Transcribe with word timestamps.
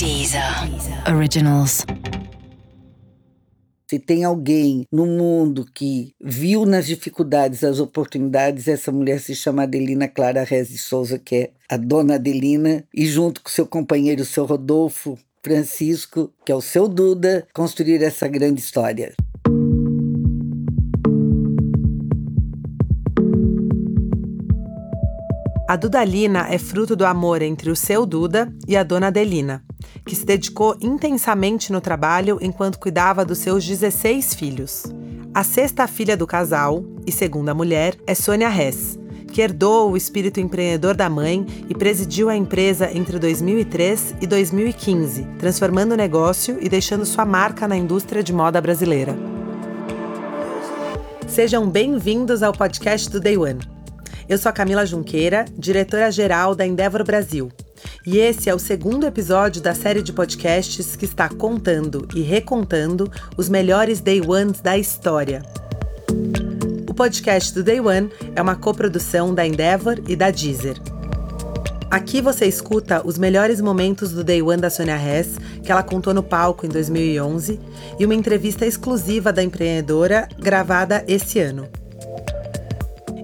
Deezer 0.00 0.42
Originals. 1.14 1.84
Se 3.86 3.98
tem 3.98 4.24
alguém 4.24 4.86
no 4.90 5.04
mundo 5.04 5.66
que 5.74 6.14
viu 6.18 6.64
nas 6.64 6.86
dificuldades 6.86 7.62
as 7.62 7.78
oportunidades, 7.80 8.66
essa 8.66 8.90
mulher 8.90 9.20
se 9.20 9.34
chama 9.34 9.64
Adelina 9.64 10.08
Clara 10.08 10.42
Rez 10.42 10.70
de 10.70 10.78
Souza, 10.78 11.18
que 11.18 11.36
é 11.36 11.50
a 11.68 11.76
dona 11.76 12.14
Adelina, 12.14 12.82
e 12.94 13.04
junto 13.04 13.42
com 13.42 13.50
seu 13.50 13.66
companheiro, 13.66 14.24
seu 14.24 14.46
Rodolfo 14.46 15.18
Francisco, 15.44 16.32
que 16.46 16.52
é 16.52 16.54
o 16.54 16.62
seu 16.62 16.88
Duda, 16.88 17.46
construir 17.52 18.02
essa 18.02 18.26
grande 18.26 18.62
história. 18.62 19.12
A 25.68 25.76
Dudalina 25.76 26.48
é 26.48 26.56
fruto 26.56 26.96
do 26.96 27.04
amor 27.04 27.42
entre 27.42 27.70
o 27.70 27.76
seu 27.76 28.06
Duda 28.06 28.50
e 28.66 28.76
a 28.76 28.82
dona 28.82 29.08
Adelina, 29.08 29.62
que 30.04 30.14
se 30.14 30.24
dedicou 30.24 30.76
intensamente 30.80 31.72
no 31.72 31.80
trabalho 31.80 32.38
enquanto 32.40 32.78
cuidava 32.78 33.24
dos 33.24 33.38
seus 33.38 33.66
16 33.66 34.34
filhos. 34.34 34.84
A 35.32 35.44
sexta 35.44 35.86
filha 35.86 36.16
do 36.16 36.26
casal 36.26 36.84
e 37.06 37.12
segunda 37.12 37.54
mulher 37.54 37.96
é 38.06 38.14
Sônia 38.14 38.48
Hess, 38.48 38.98
que 39.32 39.40
herdou 39.40 39.92
o 39.92 39.96
espírito 39.96 40.40
empreendedor 40.40 40.94
da 40.96 41.08
mãe 41.08 41.46
e 41.68 41.74
presidiu 41.74 42.28
a 42.28 42.36
empresa 42.36 42.90
entre 42.92 43.18
2003 43.18 44.16
e 44.20 44.26
2015, 44.26 45.26
transformando 45.38 45.92
o 45.92 45.96
negócio 45.96 46.58
e 46.60 46.68
deixando 46.68 47.06
sua 47.06 47.24
marca 47.24 47.68
na 47.68 47.76
indústria 47.76 48.22
de 48.22 48.32
moda 48.32 48.60
brasileira. 48.60 49.16
Sejam 51.28 51.68
bem-vindos 51.68 52.42
ao 52.42 52.52
podcast 52.52 53.08
do 53.08 53.20
Day 53.20 53.38
One. 53.38 53.60
Eu 54.28 54.36
sou 54.36 54.50
a 54.50 54.52
Camila 54.52 54.84
Junqueira, 54.84 55.44
diretora-geral 55.56 56.56
da 56.56 56.66
Endeavor 56.66 57.04
Brasil. 57.04 57.50
E 58.06 58.18
esse 58.18 58.48
é 58.48 58.54
o 58.54 58.58
segundo 58.58 59.06
episódio 59.06 59.60
da 59.60 59.74
série 59.74 60.02
de 60.02 60.12
podcasts 60.12 60.96
que 60.96 61.04
está 61.04 61.28
contando 61.28 62.08
e 62.14 62.20
recontando 62.20 63.10
os 63.36 63.48
melhores 63.48 64.00
Day 64.00 64.20
Ones 64.20 64.60
da 64.60 64.78
história. 64.78 65.42
O 66.88 66.94
podcast 66.94 67.54
do 67.54 67.62
Day 67.62 67.80
One 67.80 68.10
é 68.34 68.42
uma 68.42 68.56
coprodução 68.56 69.34
da 69.34 69.46
Endeavor 69.46 69.98
e 70.08 70.16
da 70.16 70.30
Deezer. 70.30 70.76
Aqui 71.90 72.20
você 72.20 72.46
escuta 72.46 73.02
os 73.04 73.18
melhores 73.18 73.60
momentos 73.60 74.12
do 74.12 74.22
Day 74.22 74.40
One 74.40 74.62
da 74.62 74.70
Sônia 74.70 74.96
Hess, 74.96 75.38
que 75.60 75.72
ela 75.72 75.82
contou 75.82 76.14
no 76.14 76.22
palco 76.22 76.64
em 76.64 76.68
2011, 76.68 77.58
e 77.98 78.04
uma 78.04 78.14
entrevista 78.14 78.64
exclusiva 78.64 79.32
da 79.32 79.42
empreendedora 79.42 80.28
gravada 80.38 81.04
esse 81.08 81.40
ano. 81.40 81.68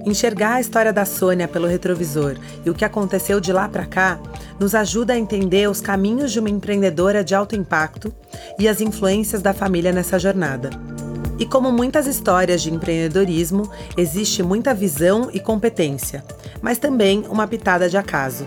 Enxergar 0.05 0.55
a 0.55 0.61
história 0.61 0.93
da 0.93 1.05
Sônia 1.05 1.47
pelo 1.47 1.69
retrovisor 1.69 2.37
e 2.65 2.71
o 2.71 2.75
que 2.75 2.85
aconteceu 2.85 3.39
de 3.41 3.53
lá 3.53 3.69
para 3.69 3.87
cá 3.87 4.21
nos 4.59 4.75
ajuda 4.75 5.13
a 5.13 5.19
entender 5.19 5.69
os 5.69 5.81
caminhos 5.81 6.33
de 6.33 6.41
uma 6.41 6.51
empreendedora 6.51 7.23
de 7.23 7.35
alto 7.35 7.55
impacto 7.55 8.13
e 8.59 8.69
as 8.69 8.81
influências 8.81 9.43
da 9.43 9.53
família 9.53 9.93
nessa 9.93 10.19
jornada. 10.19 10.71
E 11.39 11.45
como 11.45 11.71
muitas 11.71 12.07
histórias 12.07 12.63
de 12.63 12.73
empreendedorismo, 12.73 13.71
existe 13.97 14.43
muita 14.43 14.73
visão 14.73 15.31
e 15.33 15.39
competência, 15.39 16.25
mas 16.63 16.79
também 16.79 17.27
uma 17.29 17.47
pitada 17.47 17.91
de 17.91 17.97
acaso. 17.97 18.47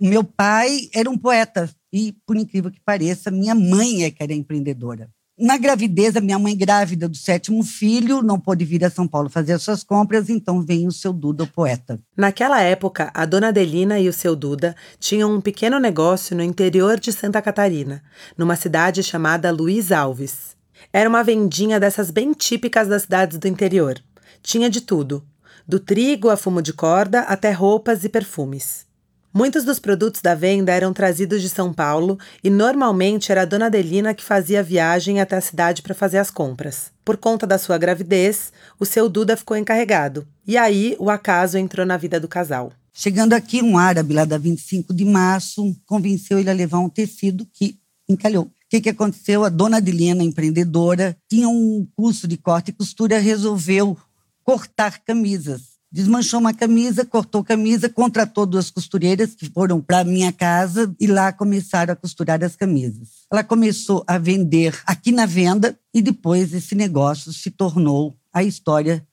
Meu 0.00 0.22
pai 0.22 0.88
era 0.94 1.10
um 1.10 1.18
poeta 1.18 1.68
e, 1.92 2.14
por 2.24 2.36
incrível 2.36 2.70
que 2.70 2.80
pareça, 2.80 3.32
minha 3.32 3.54
mãe 3.54 4.04
é 4.04 4.10
que 4.12 4.22
era 4.22 4.32
empreendedora. 4.32 5.10
Na 5.40 5.56
gravidez, 5.56 6.16
a 6.16 6.20
minha 6.20 6.36
mãe 6.36 6.56
grávida 6.56 7.08
do 7.08 7.16
sétimo 7.16 7.62
filho 7.62 8.22
não 8.22 8.40
pôde 8.40 8.64
vir 8.64 8.84
a 8.84 8.90
São 8.90 9.06
Paulo 9.06 9.30
fazer 9.30 9.52
as 9.52 9.62
suas 9.62 9.84
compras, 9.84 10.28
então 10.28 10.60
vem 10.60 10.88
o 10.88 10.90
seu 10.90 11.12
Duda, 11.12 11.44
o 11.44 11.46
poeta. 11.46 11.96
Naquela 12.16 12.60
época, 12.60 13.08
a 13.14 13.24
dona 13.24 13.48
Adelina 13.48 14.00
e 14.00 14.08
o 14.08 14.12
seu 14.12 14.34
Duda 14.34 14.74
tinham 14.98 15.32
um 15.32 15.40
pequeno 15.40 15.78
negócio 15.78 16.36
no 16.36 16.42
interior 16.42 16.98
de 16.98 17.12
Santa 17.12 17.40
Catarina, 17.40 18.02
numa 18.36 18.56
cidade 18.56 19.00
chamada 19.00 19.52
Luiz 19.52 19.92
Alves. 19.92 20.56
Era 20.92 21.08
uma 21.08 21.22
vendinha 21.22 21.78
dessas 21.78 22.10
bem 22.10 22.32
típicas 22.32 22.88
das 22.88 23.02
cidades 23.02 23.38
do 23.38 23.46
interior. 23.46 23.96
Tinha 24.42 24.68
de 24.68 24.80
tudo, 24.80 25.24
do 25.68 25.78
trigo 25.78 26.30
a 26.30 26.36
fumo 26.36 26.60
de 26.60 26.72
corda 26.72 27.20
até 27.20 27.52
roupas 27.52 28.02
e 28.02 28.08
perfumes. 28.08 28.87
Muitos 29.32 29.62
dos 29.62 29.78
produtos 29.78 30.22
da 30.22 30.34
venda 30.34 30.72
eram 30.72 30.92
trazidos 30.92 31.42
de 31.42 31.50
São 31.50 31.72
Paulo 31.72 32.18
e 32.42 32.48
normalmente 32.48 33.30
era 33.30 33.42
a 33.42 33.44
dona 33.44 33.66
Adelina 33.66 34.14
que 34.14 34.24
fazia 34.24 34.60
a 34.60 34.62
viagem 34.62 35.20
até 35.20 35.36
a 35.36 35.40
cidade 35.40 35.82
para 35.82 35.94
fazer 35.94 36.16
as 36.16 36.30
compras. 36.30 36.90
Por 37.04 37.18
conta 37.18 37.46
da 37.46 37.58
sua 37.58 37.76
gravidez, 37.76 38.52
o 38.80 38.86
seu 38.86 39.06
Duda 39.06 39.36
ficou 39.36 39.56
encarregado. 39.56 40.26
E 40.46 40.56
aí 40.56 40.96
o 40.98 41.10
acaso 41.10 41.58
entrou 41.58 41.84
na 41.84 41.98
vida 41.98 42.18
do 42.18 42.26
casal. 42.26 42.72
Chegando 42.92 43.34
aqui, 43.34 43.62
um 43.62 43.76
árabe 43.76 44.14
lá 44.14 44.24
da 44.24 44.38
25 44.38 44.94
de 44.94 45.04
março 45.04 45.76
convenceu 45.84 46.38
ele 46.38 46.50
a 46.50 46.54
levar 46.54 46.78
um 46.78 46.88
tecido 46.88 47.46
que 47.52 47.78
encalhou. 48.08 48.44
O 48.44 48.50
que, 48.68 48.80
que 48.80 48.88
aconteceu? 48.88 49.44
A 49.44 49.50
dona 49.50 49.76
Adelina, 49.76 50.24
empreendedora, 50.24 51.16
tinha 51.28 51.48
um 51.48 51.86
curso 51.94 52.26
de 52.26 52.38
corte 52.38 52.70
e 52.70 52.74
costura, 52.74 53.18
resolveu 53.18 53.96
cortar 54.42 54.98
camisas 55.04 55.77
desmanchou 55.90 56.38
uma 56.38 56.52
camisa, 56.52 57.04
cortou 57.04 57.42
camisa, 57.42 57.88
contratou 57.88 58.44
duas 58.44 58.70
costureiras 58.70 59.34
que 59.34 59.48
foram 59.50 59.80
para 59.80 60.04
minha 60.04 60.32
casa 60.32 60.94
e 61.00 61.06
lá 61.06 61.32
começaram 61.32 61.92
a 61.92 61.96
costurar 61.96 62.42
as 62.44 62.54
camisas. 62.54 63.08
Ela 63.32 63.42
começou 63.42 64.04
a 64.06 64.18
vender 64.18 64.78
aqui 64.86 65.10
na 65.10 65.26
venda 65.26 65.78
e 65.92 66.02
depois 66.02 66.52
esse 66.52 66.74
negócio 66.74 67.32
se 67.32 67.50
tornou 67.50 68.16
a 68.32 68.44
história 68.44 69.06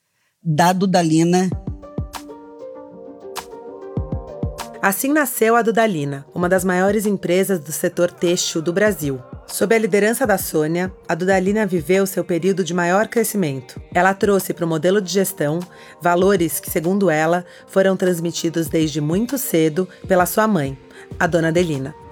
da 0.44 0.74
Dudalina. 0.74 1.50
Assim 4.85 5.12
nasceu 5.12 5.56
a 5.56 5.63
Dudalina, 5.63 6.28
uma 6.31 6.47
das 6.47 6.63
maiores 6.63 7.07
empresas 7.07 7.59
do 7.59 7.72
setor 7.72 8.12
têxtil 8.12 8.62
do 8.62 8.72
Brasil. 8.72 9.19
Sob 9.47 9.73
a 9.73 9.79
liderança 9.79 10.28
da 10.28 10.38
Sônia, 10.38 10.94
a 11.09 11.16
Dudalina 11.16 11.66
viveu 11.66 12.06
seu 12.06 12.23
período 12.23 12.63
de 12.63 12.72
maior 12.72 13.07
crescimento. 13.07 13.81
Ela 13.91 14.13
trouxe 14.13 14.53
para 14.53 14.63
o 14.63 14.68
modelo 14.68 15.01
de 15.01 15.12
gestão 15.12 15.59
valores 16.00 16.59
que, 16.59 16.69
segundo 16.69 17.09
ela, 17.09 17.44
foram 17.66 17.97
transmitidos 17.97 18.68
desde 18.68 19.01
muito 19.01 19.40
cedo 19.40 19.90
pela 20.07 20.28
sua 20.28 20.47
mãe, 20.47 20.78
a 21.19 21.25
dona 21.25 21.47
Adelina. 21.47 22.04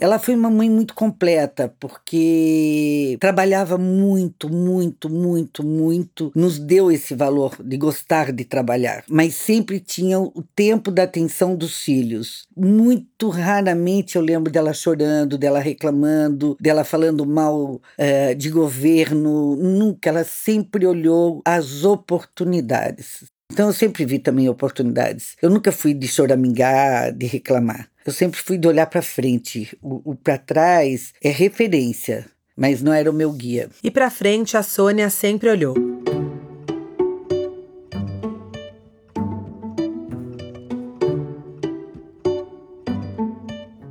Ela 0.00 0.18
foi 0.18 0.34
uma 0.34 0.50
mãe 0.50 0.68
muito 0.68 0.92
completa, 0.92 1.72
porque 1.78 3.16
trabalhava 3.20 3.78
muito, 3.78 4.52
muito, 4.52 5.08
muito, 5.08 5.64
muito. 5.64 6.32
Nos 6.34 6.58
deu 6.58 6.90
esse 6.90 7.14
valor 7.14 7.56
de 7.62 7.76
gostar 7.76 8.32
de 8.32 8.44
trabalhar, 8.44 9.04
mas 9.08 9.34
sempre 9.36 9.78
tinha 9.78 10.18
o 10.18 10.44
tempo 10.54 10.90
da 10.90 11.04
atenção 11.04 11.54
dos 11.56 11.78
filhos. 11.80 12.44
Muito 12.56 13.28
raramente 13.28 14.16
eu 14.16 14.22
lembro 14.22 14.52
dela 14.52 14.72
chorando, 14.74 15.38
dela 15.38 15.60
reclamando, 15.60 16.56
dela 16.60 16.84
falando 16.84 17.24
mal 17.24 17.74
uh, 17.74 18.34
de 18.36 18.50
governo. 18.50 19.56
Nunca. 19.56 20.10
Ela 20.10 20.24
sempre 20.24 20.86
olhou 20.86 21.40
as 21.44 21.84
oportunidades. 21.84 23.24
Então 23.52 23.68
eu 23.68 23.72
sempre 23.72 24.04
vi 24.04 24.18
também 24.18 24.48
oportunidades. 24.48 25.36
Eu 25.40 25.48
nunca 25.48 25.70
fui 25.70 25.94
de 25.94 26.08
choramingar, 26.08 27.12
de 27.12 27.26
reclamar. 27.26 27.88
Eu 28.04 28.12
sempre 28.12 28.38
fui 28.38 28.58
de 28.58 28.68
olhar 28.68 28.86
para 28.86 29.00
frente. 29.00 29.76
O, 29.80 30.12
o 30.12 30.14
para 30.14 30.36
trás 30.36 31.14
é 31.22 31.30
referência, 31.30 32.26
mas 32.54 32.82
não 32.82 32.92
era 32.92 33.10
o 33.10 33.14
meu 33.14 33.32
guia. 33.32 33.70
E 33.82 33.90
para 33.90 34.10
frente 34.10 34.56
a 34.56 34.62
Sônia 34.62 35.08
sempre 35.08 35.48
olhou. 35.48 35.74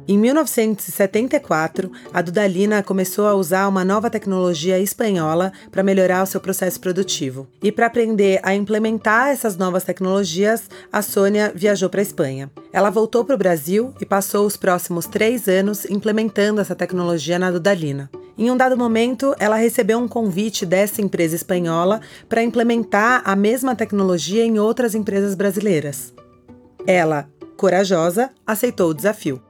Em 0.05 0.17
1974, 0.17 1.89
a 2.13 2.21
Dudalina 2.21 2.83
começou 2.83 3.25
a 3.25 3.35
usar 3.35 3.69
uma 3.69 3.85
nova 3.85 4.09
tecnologia 4.09 4.77
espanhola 4.77 5.53
para 5.71 5.81
melhorar 5.81 6.23
o 6.23 6.25
seu 6.25 6.41
processo 6.41 6.77
produtivo. 6.79 7.47
E 7.61 7.71
para 7.71 7.85
aprender 7.85 8.41
a 8.43 8.53
implementar 8.53 9.29
essas 9.29 9.55
novas 9.55 9.85
tecnologias, 9.85 10.69
a 10.91 11.01
Sônia 11.01 11.53
viajou 11.55 11.89
para 11.89 12.01
a 12.01 12.03
Espanha. 12.03 12.51
Ela 12.73 12.89
voltou 12.89 13.23
para 13.23 13.35
o 13.35 13.37
Brasil 13.37 13.93
e 14.01 14.05
passou 14.05 14.45
os 14.45 14.57
próximos 14.57 15.05
três 15.05 15.47
anos 15.47 15.85
implementando 15.85 16.59
essa 16.59 16.75
tecnologia 16.75 17.39
na 17.39 17.49
Dudalina. 17.49 18.09
Em 18.37 18.51
um 18.51 18.57
dado 18.57 18.75
momento, 18.75 19.33
ela 19.39 19.55
recebeu 19.55 19.99
um 19.99 20.07
convite 20.07 20.65
dessa 20.65 21.01
empresa 21.01 21.35
espanhola 21.35 22.01
para 22.27 22.43
implementar 22.43 23.21
a 23.23 23.37
mesma 23.37 23.73
tecnologia 23.73 24.43
em 24.43 24.59
outras 24.59 24.95
empresas 24.95 25.33
brasileiras. 25.33 26.13
Ela, 26.85 27.29
corajosa, 27.55 28.31
aceitou 28.45 28.89
o 28.89 28.93
desafio. 28.93 29.41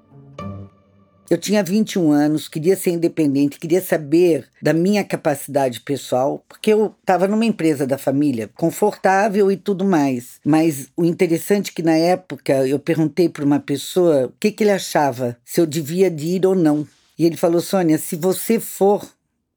Eu 1.30 1.38
tinha 1.38 1.64
21 1.64 2.12
anos, 2.12 2.48
queria 2.48 2.75
ser 2.75 2.92
independente, 2.92 3.60
queria 3.60 3.81
saber 3.81 4.46
da 4.62 4.74
minha 4.74 5.04
capacidade 5.04 5.80
pessoal, 5.81 6.44
porque 6.48 6.72
eu 6.74 6.94
estava 7.00 7.28
numa 7.28 7.46
empresa 7.46 7.88
da 7.88 7.98
família, 7.98 8.50
confortável 8.56 9.52
e 9.52 9.58
tudo 9.58 9.86
mais. 9.86 10.40
Mas 10.46 10.90
o 10.98 11.06
interessante 11.06 11.72
é 11.72 11.74
que 11.74 11.81
na 11.81 11.96
época 11.96 12.68
eu 12.68 12.78
perguntei 12.78 13.30
para 13.30 13.46
uma 13.46 13.60
pessoa 13.60 14.25
o 14.28 14.34
que, 14.40 14.52
que 14.52 14.64
ele 14.64 14.72
achava, 14.72 15.38
se 15.46 15.62
eu 15.62 15.66
devia 15.66 16.12
de 16.12 16.28
ir 16.28 16.46
ou 16.46 16.56
não. 16.56 16.86
E 17.18 17.25
ele 17.25 17.38
falou: 17.38 17.62
Sônia, 17.62 17.98
se 17.98 18.16
você 18.16 18.60
for, 18.60 19.08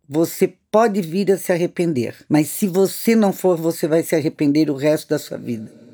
você 0.08 0.54
pode 0.70 1.00
vir 1.00 1.32
a 1.32 1.38
se 1.38 1.52
arrepender, 1.52 2.14
mas 2.28 2.48
se 2.48 2.66
você 2.66 3.16
não 3.16 3.32
for, 3.32 3.56
você 3.56 3.88
vai 3.88 4.02
se 4.02 4.14
arrepender 4.14 4.70
o 4.70 4.76
resto 4.76 5.08
da 5.08 5.18
sua 5.18 5.36
vida. 5.36 5.85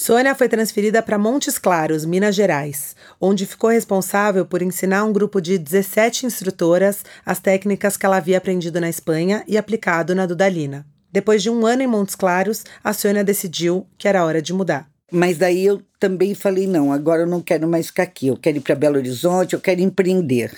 Sônia 0.00 0.32
foi 0.32 0.48
transferida 0.48 1.02
para 1.02 1.18
Montes 1.18 1.58
Claros, 1.58 2.04
Minas 2.04 2.36
Gerais, 2.36 2.94
onde 3.20 3.44
ficou 3.44 3.68
responsável 3.68 4.46
por 4.46 4.62
ensinar 4.62 5.02
um 5.02 5.12
grupo 5.12 5.40
de 5.40 5.58
17 5.58 6.24
instrutoras 6.24 7.04
as 7.26 7.40
técnicas 7.40 7.96
que 7.96 8.06
ela 8.06 8.18
havia 8.18 8.38
aprendido 8.38 8.80
na 8.80 8.88
Espanha 8.88 9.42
e 9.44 9.58
aplicado 9.58 10.14
na 10.14 10.24
Dudalina. 10.24 10.86
Depois 11.10 11.42
de 11.42 11.50
um 11.50 11.66
ano 11.66 11.82
em 11.82 11.88
Montes 11.88 12.14
Claros, 12.14 12.64
a 12.82 12.92
Sônia 12.92 13.24
decidiu 13.24 13.88
que 13.98 14.06
era 14.06 14.24
hora 14.24 14.40
de 14.40 14.52
mudar. 14.52 14.88
Mas 15.10 15.36
daí 15.36 15.66
eu 15.66 15.82
também 15.98 16.32
falei: 16.32 16.68
não, 16.68 16.92
agora 16.92 17.22
eu 17.22 17.26
não 17.26 17.40
quero 17.40 17.66
mais 17.66 17.88
ficar 17.88 18.04
aqui, 18.04 18.28
eu 18.28 18.36
quero 18.36 18.58
ir 18.58 18.60
para 18.60 18.76
Belo 18.76 18.98
Horizonte, 18.98 19.54
eu 19.54 19.60
quero 19.60 19.80
empreender. 19.80 20.52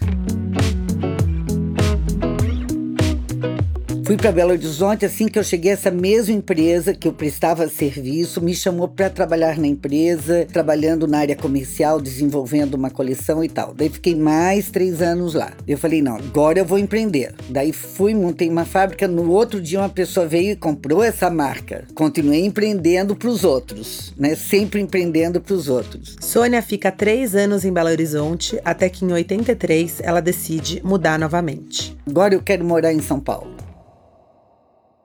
Fui 4.10 4.16
para 4.16 4.32
Belo 4.32 4.50
Horizonte 4.50 5.06
assim 5.06 5.28
que 5.28 5.38
eu 5.38 5.44
cheguei. 5.44 5.70
Essa 5.70 5.88
mesma 5.88 6.34
empresa 6.34 6.92
que 6.92 7.06
eu 7.06 7.12
prestava 7.12 7.68
serviço 7.68 8.40
me 8.40 8.52
chamou 8.52 8.88
para 8.88 9.08
trabalhar 9.08 9.56
na 9.56 9.68
empresa, 9.68 10.48
trabalhando 10.52 11.06
na 11.06 11.18
área 11.18 11.36
comercial, 11.36 12.00
desenvolvendo 12.00 12.74
uma 12.74 12.90
coleção 12.90 13.44
e 13.44 13.48
tal. 13.48 13.72
Daí 13.72 13.88
fiquei 13.88 14.16
mais 14.16 14.68
três 14.68 15.00
anos 15.00 15.34
lá. 15.34 15.52
Eu 15.64 15.78
falei: 15.78 16.02
não, 16.02 16.16
agora 16.16 16.58
eu 16.58 16.64
vou 16.64 16.76
empreender. 16.76 17.32
Daí 17.48 17.72
fui, 17.72 18.12
montei 18.12 18.48
uma 18.48 18.64
fábrica. 18.64 19.06
No 19.06 19.30
outro 19.30 19.60
dia, 19.60 19.78
uma 19.78 19.88
pessoa 19.88 20.26
veio 20.26 20.50
e 20.50 20.56
comprou 20.56 21.04
essa 21.04 21.30
marca. 21.30 21.84
Continuei 21.94 22.44
empreendendo 22.44 23.14
para 23.14 23.28
os 23.28 23.44
outros, 23.44 24.12
né? 24.18 24.34
Sempre 24.34 24.80
empreendendo 24.80 25.40
para 25.40 25.54
os 25.54 25.68
outros. 25.68 26.16
Sônia 26.20 26.62
fica 26.62 26.90
três 26.90 27.36
anos 27.36 27.64
em 27.64 27.72
Belo 27.72 27.90
Horizonte 27.90 28.60
até 28.64 28.88
que 28.88 29.04
em 29.04 29.12
83 29.12 30.00
ela 30.02 30.20
decide 30.20 30.82
mudar 30.84 31.16
novamente. 31.16 31.96
Agora 32.04 32.34
eu 32.34 32.42
quero 32.42 32.64
morar 32.64 32.92
em 32.92 33.00
São 33.00 33.20
Paulo 33.20 33.59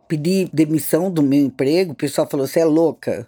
pedi 0.07 0.49
demissão 0.53 1.11
do 1.11 1.21
meu 1.21 1.45
emprego, 1.45 1.91
o 1.91 1.95
pessoal 1.95 2.27
falou: 2.29 2.47
você 2.47 2.59
é 2.59 2.65
louca. 2.65 3.27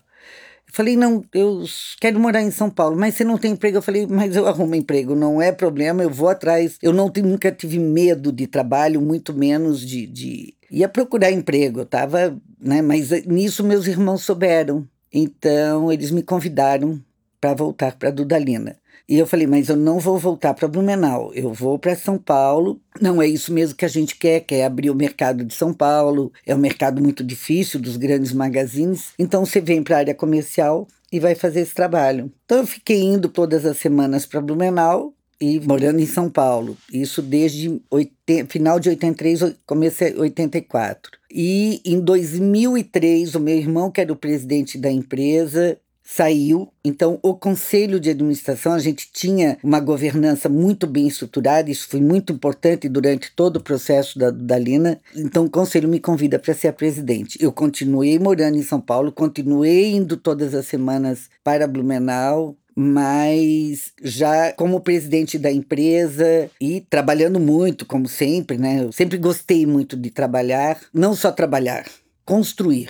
Eu 0.68 0.74
falei: 0.74 0.95
não, 0.95 1.24
eu 1.33 1.63
quero 2.00 2.19
morar 2.19 2.41
em 2.41 2.51
São 2.51 2.69
Paulo, 2.69 2.97
mas 2.97 3.15
você 3.15 3.24
não 3.24 3.38
tem 3.38 3.51
emprego? 3.51 3.77
Eu 3.77 3.81
falei: 3.81 4.06
mas 4.07 4.35
eu 4.35 4.47
arrumo 4.47 4.75
emprego, 4.75 5.15
não 5.15 5.41
é 5.41 5.51
problema, 5.51 6.03
eu 6.03 6.09
vou 6.09 6.29
atrás. 6.29 6.77
Eu 6.81 6.94
não 6.94 7.12
nunca 7.24 7.51
tive 7.51 7.79
medo 7.79 8.31
de 8.31 8.47
trabalho, 8.47 9.01
muito 9.01 9.33
menos 9.33 9.81
de. 9.81 10.06
de... 10.07 10.53
ia 10.69 10.89
procurar 10.89 11.31
emprego, 11.31 11.81
eu 11.81 11.85
tava, 11.85 12.38
né? 12.59 12.81
Mas 12.81 13.09
nisso 13.25 13.63
meus 13.63 13.88
irmãos 13.88 14.23
souberam. 14.23 14.88
Então 15.12 15.91
eles 15.91 16.12
me 16.12 16.21
convidaram 16.21 17.01
para 17.39 17.53
voltar 17.53 17.95
para 17.95 18.12
Dudalina. 18.12 18.77
E 19.07 19.18
eu 19.18 19.25
falei, 19.25 19.48
mas 19.48 19.69
eu 19.69 19.77
não 19.77 20.00
vou 20.00 20.18
voltar 20.18 20.54
para 20.54 20.68
Blumenau, 20.68 21.31
eu 21.33 21.54
vou 21.54 21.80
para 21.80 21.95
São 21.95 22.18
Paulo. 22.18 22.81
Não 23.00 23.21
é 23.21 23.27
isso 23.27 23.54
mesmo 23.54 23.75
que 23.75 23.86
a 23.86 23.89
gente 23.89 24.18
quer, 24.18 24.42
quer 24.42 24.65
abrir 24.65 24.89
o 24.89 24.95
mercado 24.95 25.45
de 25.45 25.54
São 25.54 25.74
Paulo. 25.74 26.31
É 26.45 26.54
um 26.54 26.59
mercado 26.59 27.01
muito 27.01 27.24
difícil 27.24 27.80
dos 27.80 27.95
grandes 27.95 28.33
magazines. 28.33 29.13
Então 29.18 29.45
você 29.45 29.62
vem 29.62 29.81
para 29.81 29.95
a 29.95 30.00
área 30.00 30.15
comercial 30.15 30.88
e 31.12 31.19
vai 31.21 31.36
fazer 31.36 31.62
esse 31.62 31.74
trabalho. 31.74 32.31
Então 32.44 32.57
eu 32.57 32.68
fiquei 32.68 33.01
indo 33.01 33.30
todas 33.30 33.65
as 33.65 33.77
semanas 33.77 34.25
para 34.25 34.42
Blumenau 34.42 35.13
e 35.39 35.59
morando 35.59 36.00
em 36.00 36.06
São 36.06 36.30
Paulo. 36.30 36.77
Isso 36.92 37.21
desde 37.21 37.81
80, 37.89 38.51
final 38.51 38.80
de 38.80 38.89
83, 38.89 39.56
começo 39.65 40.04
de 40.04 40.19
84. 40.19 41.12
E 41.31 41.81
em 41.86 42.00
2003, 42.00 43.36
o 43.36 43.39
meu 43.39 43.56
irmão, 43.56 43.92
que 43.92 44.01
era 44.01 44.12
o 44.12 44.18
presidente 44.18 44.77
da 44.77 44.92
empresa, 44.92 45.77
saiu. 46.07 46.71
Então, 46.86 47.19
o 47.21 47.36
conselho 47.36 48.00
de 48.00 48.09
administração, 48.09 48.71
a 48.71 48.80
gente 48.80 49.09
tinha 49.12 49.57
uma 49.62 49.81
governança 49.81 50.48
muito 50.48 50.88
bem 50.88 51.06
estruturada, 51.06 51.69
isso 51.69 51.86
foi 51.89 52.00
muito 52.00 52.31
importante 52.31 52.88
durante 52.88 53.30
todo 53.36 53.57
o 53.57 53.63
processo 53.63 54.18
da 54.18 54.31
Dalina. 54.31 55.01
Então, 55.13 55.44
o 55.44 55.50
conselho 55.50 55.89
me 55.89 56.00
convida 56.00 56.39
para 56.39 56.54
ser 56.54 56.69
a 56.69 56.74
presidente. 56.74 57.38
Eu 57.42 57.51
continuei 57.51 58.18
morando 58.18 58.57
em 58.57 58.63
São 58.63 58.80
Paulo, 58.80 59.12
continuei 59.12 59.92
indo 59.92 60.15
todas 60.15 60.56
as 60.56 60.65
semanas 60.65 61.30
para 61.44 61.68
Blumenau, 61.68 62.56
mas 62.74 63.92
já 64.01 64.54
como 64.54 64.80
presidente 64.80 65.38
da 65.38 65.51
empresa 65.51 66.50
e 66.62 66.80
trabalhando 66.80 67.39
muito, 67.39 67.86
como 67.86 68.07
sempre, 68.07 68.57
né? 68.57 68.83
Eu 68.83 68.92
sempre 68.94 69.18
gostei 69.18 69.65
muito 69.65 69.98
de 69.98 70.09
trabalhar, 70.09 70.80
não 70.94 71.13
só 71.13 71.31
trabalhar, 71.31 71.86
construir. 72.24 72.89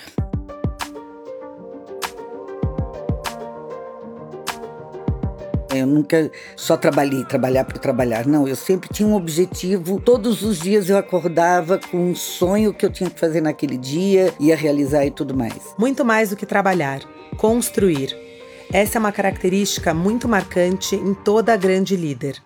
Eu 5.73 5.85
nunca 5.85 6.31
só 6.55 6.77
trabalhei, 6.77 7.23
trabalhar 7.25 7.65
por 7.65 7.77
trabalhar. 7.77 8.25
Não, 8.25 8.47
eu 8.47 8.55
sempre 8.55 8.89
tinha 8.91 9.07
um 9.07 9.15
objetivo. 9.15 9.99
Todos 9.99 10.41
os 10.43 10.59
dias 10.59 10.89
eu 10.89 10.97
acordava 10.97 11.79
com 11.91 12.11
um 12.11 12.15
sonho 12.15 12.73
que 12.73 12.85
eu 12.85 12.89
tinha 12.89 13.09
que 13.09 13.19
fazer 13.19 13.41
naquele 13.41 13.77
dia, 13.77 14.33
ia 14.39 14.55
realizar 14.55 15.05
e 15.05 15.11
tudo 15.11 15.35
mais. 15.35 15.75
Muito 15.77 16.05
mais 16.05 16.29
do 16.29 16.35
que 16.35 16.45
trabalhar, 16.45 17.01
construir. 17.37 18.15
Essa 18.71 18.97
é 18.97 18.99
uma 18.99 19.11
característica 19.11 19.93
muito 19.93 20.27
marcante 20.27 20.95
em 20.95 21.13
toda 21.13 21.55
grande 21.55 21.95
líder. 21.95 22.41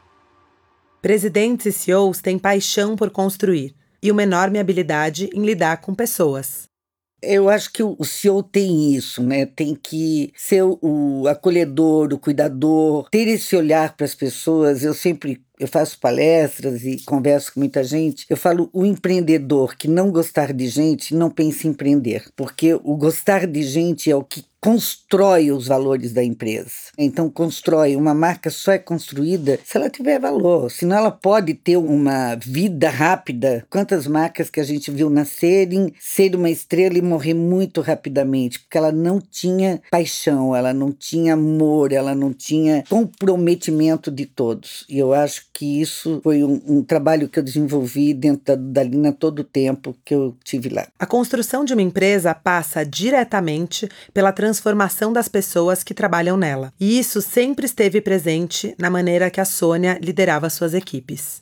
Presidentes 1.02 1.66
e 1.66 1.72
CEOs 1.72 2.22
têm 2.22 2.38
paixão 2.38 2.96
por 2.96 3.10
construir 3.10 3.76
e 4.04 4.12
uma 4.12 4.24
enorme 4.24 4.60
habilidade 4.60 5.30
em 5.34 5.44
lidar 5.44 5.78
com 5.78 5.96
pessoas. 5.96 6.71
Eu 7.24 7.50
acho 7.50 7.72
que 7.72 7.84
o 7.84 8.04
CEO 8.04 8.42
tem 8.42 8.96
isso, 8.96 9.22
né? 9.24 9.46
Tem 9.46 9.76
que 9.76 10.34
ser 10.36 10.64
o 10.64 11.28
acolhedor, 11.28 12.12
o 12.14 12.18
cuidador, 12.20 13.08
ter 13.12 13.28
esse 13.28 13.56
olhar 13.56 13.96
para 13.96 14.06
as 14.06 14.16
pessoas. 14.16 14.84
Eu 14.84 14.94
sempre 14.94 15.40
eu 15.62 15.68
faço 15.68 16.00
palestras 16.00 16.84
e 16.84 16.98
converso 17.06 17.54
com 17.54 17.60
muita 17.60 17.84
gente, 17.84 18.26
eu 18.28 18.36
falo 18.36 18.68
o 18.74 18.84
empreendedor 18.84 19.76
que 19.76 19.88
não 19.88 20.12
gostar 20.12 20.52
de 20.52 20.68
gente 20.68 21.14
não 21.14 21.30
pense 21.30 21.68
em 21.68 21.70
empreender, 21.70 22.26
porque 22.36 22.74
o 22.74 22.98
gostar 22.98 23.46
de 23.46 23.62
gente 23.62 24.10
é 24.10 24.16
o 24.16 24.24
que 24.24 24.44
constrói 24.62 25.52
os 25.52 25.68
valores 25.68 26.14
da 26.14 26.24
empresa. 26.24 26.92
Então, 26.96 27.30
constrói. 27.30 27.96
Uma 27.96 28.14
marca 28.14 28.52
só 28.52 28.72
é 28.74 28.78
construída 28.78 29.60
se 29.66 29.76
ela 29.76 29.90
tiver 29.90 30.20
valor, 30.20 30.70
senão 30.70 30.98
ela 30.98 31.10
pode 31.10 31.56
ter 31.56 31.78
uma 31.78 32.36
vida 32.36 32.90
rápida. 32.90 33.66
Quantas 33.70 34.06
marcas 34.06 34.52
que 34.52 34.60
a 34.60 34.64
gente 34.64 34.92
viu 34.92 35.10
nascerem, 35.10 35.92
ser 36.00 36.36
uma 36.36 36.50
estrela 36.50 36.98
e 36.98 37.02
morrer 37.02 37.34
muito 37.34 37.82
rapidamente, 37.82 38.60
porque 38.60 38.78
ela 38.78 38.92
não 38.92 39.20
tinha 39.20 39.82
paixão, 39.90 40.56
ela 40.56 40.74
não 40.74 40.92
tinha 40.92 41.34
amor, 41.34 41.92
ela 41.92 42.14
não 42.14 42.32
tinha 42.32 42.84
comprometimento 42.88 44.12
de 44.12 44.28
todos. 44.28 44.86
E 44.88 45.00
eu 45.00 45.12
acho 45.12 45.48
que 45.54 45.82
isso 45.82 46.20
foi 46.24 46.44
um, 46.44 46.62
um 46.68 46.84
trabalho 46.84 47.30
que 47.30 47.40
eu 47.40 47.44
desenvolvi 47.44 48.14
dentro 48.14 48.44
da, 48.46 48.56
da 48.56 48.84
Lina 48.84 49.12
todo 49.12 49.40
o 49.40 49.44
tempo 49.44 49.96
que 50.04 50.14
eu 50.14 50.36
tive 50.44 50.70
lá. 50.70 50.88
A 50.98 51.06
construção 51.06 51.64
de 51.66 51.74
uma 51.74 51.82
empresa 51.82 52.34
passa 52.34 52.86
diretamente 52.86 53.90
pela 54.14 54.32
transformação 54.32 54.62
transformação 54.72 55.12
das 55.12 55.28
pessoas 55.28 55.84
que 55.84 55.94
trabalham 55.94 56.38
nela. 56.38 56.74
E 56.80 57.00
isso 57.00 57.22
sempre 57.22 57.66
esteve 57.66 58.02
presente 58.02 58.76
na 58.78 58.90
maneira 58.90 59.30
que 59.30 59.42
a 59.42 59.46
Sônia 59.46 59.98
liderava 60.02 60.50
suas 60.50 60.74
equipes. 60.74 61.40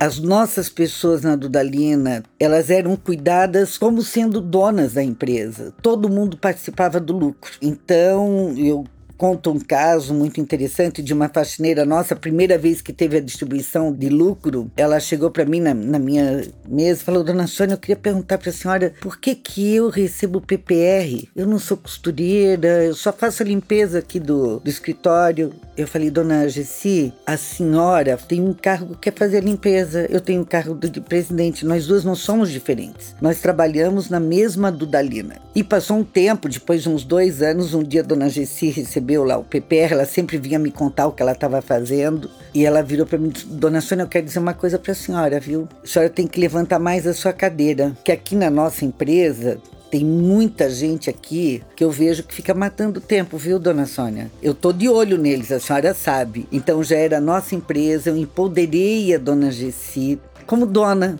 as 0.00 0.18
nossas 0.18 0.68
pessoas 0.68 1.22
na 1.22 1.34
Dudalina, 1.34 2.22
elas 2.38 2.68
eram 2.68 2.94
cuidadas 2.94 3.78
como 3.78 4.02
sendo 4.02 4.38
donas 4.38 4.92
da 4.92 5.02
empresa. 5.02 5.72
Todo 5.80 6.10
mundo 6.10 6.36
participava 6.36 7.00
do 7.00 7.16
lucro. 7.16 7.52
Então, 7.62 8.52
eu 8.54 8.84
conta 9.16 9.50
um 9.50 9.58
caso 9.58 10.12
muito 10.14 10.40
interessante 10.40 11.02
de 11.02 11.12
uma 11.12 11.28
faxineira 11.28 11.84
nossa, 11.84 12.16
primeira 12.16 12.58
vez 12.58 12.80
que 12.80 12.92
teve 12.92 13.16
a 13.16 13.20
distribuição 13.20 13.92
de 13.92 14.08
lucro, 14.08 14.70
ela 14.76 15.00
chegou 15.00 15.30
para 15.30 15.44
mim 15.44 15.60
na, 15.60 15.74
na, 15.74 15.98
minha 15.98 16.42
mesa 16.68 17.00
e 17.00 17.04
falou: 17.04 17.24
Dona 17.24 17.46
Sônia, 17.46 17.74
eu 17.74 17.78
queria 17.78 17.96
perguntar 17.96 18.38
para 18.38 18.50
a 18.50 18.52
senhora 18.52 18.94
por 19.00 19.18
que, 19.18 19.34
que 19.34 19.74
eu 19.74 19.88
recebo 19.88 20.40
PPR? 20.40 21.28
Eu 21.34 21.46
não 21.46 21.58
sou 21.58 21.76
costureira, 21.76 22.84
eu 22.84 22.94
só 22.94 23.12
faço 23.12 23.42
a 23.42 23.46
limpeza 23.46 23.98
aqui 23.98 24.18
do, 24.18 24.60
do 24.60 24.70
escritório. 24.70 25.52
Eu 25.76 25.88
falei, 25.88 26.10
Dona 26.10 26.48
Gessi, 26.48 27.12
a 27.26 27.36
senhora 27.36 28.16
tem 28.16 28.40
um 28.40 28.52
cargo 28.52 28.96
que 28.96 29.08
é 29.08 29.12
fazer 29.12 29.38
a 29.38 29.40
limpeza, 29.40 30.06
eu 30.08 30.20
tenho 30.20 30.42
um 30.42 30.44
cargo 30.44 30.74
de 30.74 31.00
presidente, 31.00 31.66
nós 31.66 31.86
duas 31.86 32.04
não 32.04 32.14
somos 32.14 32.50
diferentes. 32.50 33.14
Nós 33.20 33.40
trabalhamos 33.40 34.08
na 34.08 34.20
mesma 34.20 34.70
Dudalina. 34.70 35.43
E 35.54 35.62
passou 35.62 35.98
um 35.98 36.02
tempo, 36.02 36.48
depois 36.48 36.82
de 36.82 36.88
uns 36.88 37.04
dois 37.04 37.40
anos, 37.40 37.74
um 37.74 37.82
dia 37.82 38.00
a 38.00 38.04
Dona 38.04 38.28
Gessi 38.28 38.70
recebeu 38.70 39.22
lá 39.22 39.38
o 39.38 39.44
PPR, 39.44 39.92
ela 39.92 40.04
sempre 40.04 40.36
vinha 40.36 40.58
me 40.58 40.68
contar 40.68 41.06
o 41.06 41.12
que 41.12 41.22
ela 41.22 41.30
estava 41.30 41.62
fazendo. 41.62 42.28
E 42.52 42.66
ela 42.66 42.82
virou 42.82 43.06
para 43.06 43.18
mim 43.18 43.32
Dona 43.46 43.80
Sônia, 43.80 44.02
eu 44.02 44.08
quero 44.08 44.26
dizer 44.26 44.40
uma 44.40 44.52
coisa 44.52 44.80
para 44.80 44.90
a 44.90 44.96
senhora, 44.96 45.38
viu? 45.38 45.68
A 45.82 45.86
senhora 45.86 46.10
tem 46.10 46.26
que 46.26 46.40
levantar 46.40 46.80
mais 46.80 47.06
a 47.06 47.14
sua 47.14 47.32
cadeira. 47.32 47.96
Que 48.02 48.10
aqui 48.10 48.34
na 48.34 48.50
nossa 48.50 48.84
empresa 48.84 49.60
tem 49.92 50.04
muita 50.04 50.68
gente 50.68 51.08
aqui 51.08 51.62
que 51.76 51.84
eu 51.84 51.90
vejo 51.92 52.24
que 52.24 52.34
fica 52.34 52.52
matando 52.52 53.00
tempo, 53.00 53.38
viu, 53.38 53.60
dona 53.60 53.86
Sônia? 53.86 54.32
Eu 54.42 54.54
tô 54.54 54.72
de 54.72 54.88
olho 54.88 55.16
neles, 55.16 55.52
a 55.52 55.60
senhora 55.60 55.94
sabe. 55.94 56.48
Então 56.50 56.82
já 56.82 56.96
era 56.96 57.20
nossa 57.20 57.54
empresa, 57.54 58.10
eu 58.10 58.16
empoderei 58.16 59.14
a 59.14 59.18
dona 59.18 59.52
Gessi 59.52 60.18
como 60.46 60.66
dona. 60.66 61.16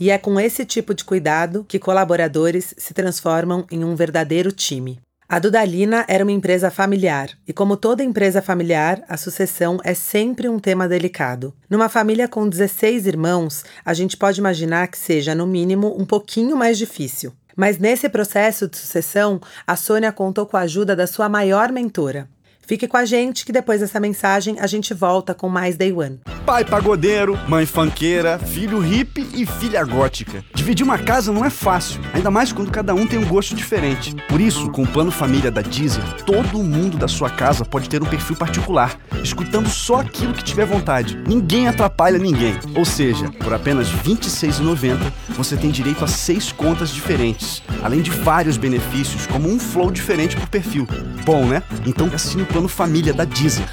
E 0.00 0.10
é 0.10 0.18
com 0.18 0.38
esse 0.38 0.64
tipo 0.64 0.94
de 0.94 1.04
cuidado 1.04 1.64
que 1.66 1.78
colaboradores 1.78 2.72
se 2.78 2.94
transformam 2.94 3.66
em 3.70 3.82
um 3.82 3.96
verdadeiro 3.96 4.52
time. 4.52 5.00
A 5.28 5.38
Dudalina 5.38 6.06
era 6.08 6.24
uma 6.24 6.32
empresa 6.32 6.70
familiar, 6.70 7.30
e 7.46 7.52
como 7.52 7.76
toda 7.76 8.02
empresa 8.02 8.40
familiar, 8.40 9.02
a 9.08 9.16
sucessão 9.16 9.78
é 9.84 9.92
sempre 9.92 10.48
um 10.48 10.58
tema 10.58 10.88
delicado. 10.88 11.52
Numa 11.68 11.88
família 11.88 12.26
com 12.26 12.48
16 12.48 13.06
irmãos, 13.06 13.64
a 13.84 13.92
gente 13.92 14.16
pode 14.16 14.40
imaginar 14.40 14.88
que 14.88 14.96
seja, 14.96 15.34
no 15.34 15.46
mínimo, 15.46 15.94
um 16.00 16.06
pouquinho 16.06 16.56
mais 16.56 16.78
difícil. 16.78 17.32
Mas 17.54 17.76
nesse 17.76 18.08
processo 18.08 18.68
de 18.68 18.78
sucessão, 18.78 19.40
a 19.66 19.74
Sônia 19.74 20.12
contou 20.12 20.46
com 20.46 20.56
a 20.56 20.60
ajuda 20.60 20.94
da 20.94 21.08
sua 21.08 21.28
maior 21.28 21.72
mentora, 21.72 22.28
Fique 22.68 22.86
com 22.86 22.98
a 22.98 23.06
gente 23.06 23.46
que 23.46 23.50
depois 23.50 23.80
dessa 23.80 23.98
mensagem 23.98 24.60
a 24.60 24.66
gente 24.66 24.92
volta 24.92 25.32
com 25.32 25.48
mais 25.48 25.74
Day 25.74 25.90
One. 25.90 26.20
Pai 26.44 26.66
pagodeiro, 26.66 27.34
mãe 27.48 27.64
fanqueira, 27.64 28.38
filho 28.38 28.78
hippie 28.78 29.26
e 29.32 29.46
filha 29.46 29.82
gótica. 29.82 30.44
Dividir 30.54 30.84
uma 30.84 30.98
casa 30.98 31.32
não 31.32 31.46
é 31.46 31.48
fácil, 31.48 31.98
ainda 32.12 32.30
mais 32.30 32.52
quando 32.52 32.70
cada 32.70 32.94
um 32.94 33.06
tem 33.06 33.18
um 33.18 33.26
gosto 33.26 33.54
diferente. 33.54 34.14
Por 34.28 34.38
isso, 34.38 34.70
com 34.70 34.82
o 34.82 34.86
plano 34.86 35.10
família 35.10 35.50
da 35.50 35.62
Deezer, 35.62 36.04
todo 36.26 36.62
mundo 36.62 36.98
da 36.98 37.08
sua 37.08 37.30
casa 37.30 37.64
pode 37.64 37.88
ter 37.88 38.02
um 38.02 38.06
perfil 38.06 38.36
particular, 38.36 39.00
escutando 39.24 39.70
só 39.70 40.00
aquilo 40.00 40.34
que 40.34 40.44
tiver 40.44 40.66
vontade. 40.66 41.16
Ninguém 41.26 41.68
atrapalha 41.68 42.18
ninguém. 42.18 42.58
Ou 42.76 42.84
seja, 42.84 43.30
por 43.42 43.54
apenas 43.54 43.88
R$ 43.88 44.10
26,90 44.10 45.10
você 45.38 45.56
tem 45.56 45.70
direito 45.70 46.04
a 46.04 46.08
seis 46.08 46.50
contas 46.50 46.90
diferentes, 46.90 47.62
além 47.80 48.02
de 48.02 48.10
vários 48.10 48.56
benefícios, 48.56 49.24
como 49.24 49.48
um 49.48 49.56
flow 49.56 49.88
diferente 49.88 50.34
por 50.34 50.48
perfil. 50.48 50.84
Bom, 51.24 51.46
né? 51.46 51.62
Então 51.86 52.10
assine 52.12 52.42
o 52.42 52.46
plano 52.46 52.66
família 52.66 53.14
da 53.14 53.24
Deezer. 53.24 53.68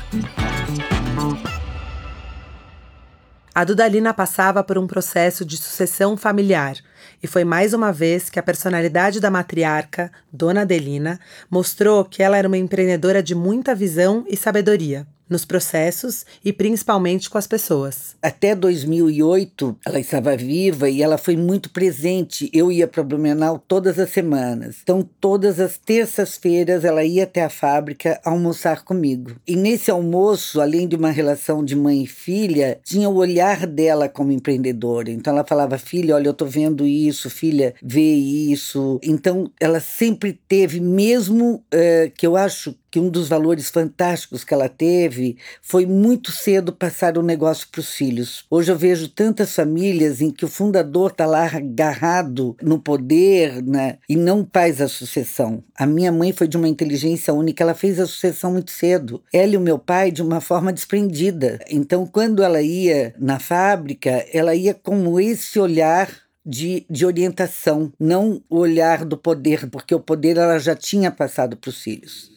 A 3.55 3.63
Dudalina 3.63 4.13
passava 4.13 4.63
por 4.63 4.77
um 4.77 4.85
processo 4.85 5.43
de 5.43 5.57
sucessão 5.57 6.15
familiar 6.15 6.75
e 7.23 7.25
foi 7.25 7.43
mais 7.43 7.73
uma 7.73 7.91
vez 7.91 8.29
que 8.29 8.37
a 8.37 8.43
personalidade 8.43 9.19
da 9.19 9.31
matriarca, 9.31 10.11
Dona 10.31 10.61
Adelina, 10.61 11.19
mostrou 11.49 12.05
que 12.05 12.21
ela 12.21 12.37
era 12.37 12.47
uma 12.47 12.59
empreendedora 12.59 13.23
de 13.23 13.33
muita 13.33 13.73
visão 13.73 14.23
e 14.27 14.37
sabedoria 14.37 15.07
nos 15.29 15.45
processos 15.45 16.25
e 16.43 16.53
principalmente 16.53 17.29
com 17.29 17.37
as 17.37 17.47
pessoas. 17.47 18.15
Até 18.21 18.55
2008, 18.55 19.77
ela 19.85 19.99
estava 19.99 20.35
viva 20.35 20.89
e 20.89 21.01
ela 21.01 21.17
foi 21.17 21.35
muito 21.35 21.69
presente. 21.69 22.49
Eu 22.53 22.71
ia 22.71 22.87
para 22.87 23.03
Blumenau 23.03 23.63
todas 23.67 23.99
as 23.99 24.09
semanas. 24.09 24.77
Então, 24.83 25.07
todas 25.19 25.59
as 25.59 25.77
terças-feiras, 25.77 26.83
ela 26.83 27.03
ia 27.03 27.23
até 27.23 27.43
a 27.43 27.49
fábrica 27.49 28.19
almoçar 28.23 28.83
comigo. 28.83 29.31
E 29.47 29.55
nesse 29.55 29.91
almoço, 29.91 30.61
além 30.61 30.87
de 30.87 30.95
uma 30.95 31.11
relação 31.11 31.63
de 31.63 31.75
mãe 31.75 32.03
e 32.03 32.07
filha, 32.07 32.79
tinha 32.83 33.09
o 33.09 33.15
olhar 33.15 33.65
dela 33.67 34.07
como 34.07 34.31
empreendedora. 34.31 35.09
Então, 35.09 35.33
ela 35.33 35.45
falava: 35.45 35.77
Filha, 35.77 36.15
olha, 36.15 36.27
eu 36.27 36.31
estou 36.31 36.47
vendo 36.47 36.85
isso, 36.85 37.29
filha, 37.29 37.73
vê 37.81 38.13
isso. 38.13 38.99
Então, 39.03 39.51
ela 39.59 39.79
sempre 39.79 40.39
teve, 40.47 40.79
mesmo 40.79 41.63
uh, 41.73 42.11
que 42.15 42.25
eu 42.25 42.35
acho 42.35 42.75
que 42.95 42.99
um 43.01 43.09
dos 43.09 43.27
valores 43.27 43.69
fantásticos 43.69 44.45
que 44.45 44.53
ela 44.53 44.69
teve 44.69 45.35
foi 45.61 45.85
muito 45.85 46.31
cedo 46.31 46.71
passar 46.71 47.17
o 47.17 47.21
negócio 47.21 47.67
para 47.69 47.81
os 47.81 47.89
filhos. 47.89 48.45
Hoje 48.49 48.71
eu 48.71 48.77
vejo 48.77 49.09
tantas 49.09 49.53
famílias 49.53 50.21
em 50.21 50.31
que 50.31 50.45
o 50.45 50.47
fundador 50.47 51.11
está 51.11 51.25
lá 51.25 51.45
agarrado 51.45 52.55
no 52.61 52.79
poder 52.79 53.61
né, 53.61 53.97
e 54.07 54.15
não 54.15 54.47
faz 54.49 54.79
a 54.79 54.87
sucessão. 54.87 55.61
A 55.77 55.85
minha 55.85 56.09
mãe 56.09 56.31
foi 56.31 56.47
de 56.47 56.55
uma 56.55 56.69
inteligência 56.69 57.33
única, 57.33 57.65
ela 57.65 57.73
fez 57.73 57.99
a 57.99 58.05
sucessão 58.05 58.53
muito 58.53 58.71
cedo. 58.71 59.21
Ela 59.33 59.55
e 59.55 59.57
o 59.57 59.61
meu 59.61 59.77
pai 59.77 60.09
de 60.09 60.21
uma 60.21 60.39
forma 60.39 60.71
desprendida. 60.71 61.59
Então, 61.69 62.07
quando 62.07 62.41
ela 62.41 62.61
ia 62.61 63.13
na 63.19 63.39
fábrica, 63.39 64.25
ela 64.31 64.55
ia 64.55 64.73
com 64.73 65.19
esse 65.19 65.59
olhar 65.59 66.09
de, 66.45 66.85
de 66.89 67.05
orientação, 67.05 67.91
não 67.99 68.41
o 68.49 68.57
olhar 68.57 69.03
do 69.03 69.17
poder, 69.17 69.69
porque 69.69 69.93
o 69.93 69.99
poder 69.99 70.37
ela 70.37 70.57
já 70.59 70.77
tinha 70.77 71.11
passado 71.11 71.57
para 71.57 71.69
os 71.69 71.81
filhos. 71.83 72.34